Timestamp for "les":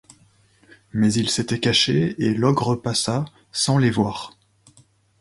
3.77-3.91